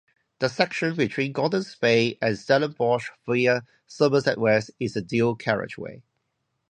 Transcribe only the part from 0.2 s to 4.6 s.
The section between Gordon's Bay and Stellenbosch via Somerset